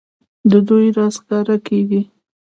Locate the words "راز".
0.97-1.15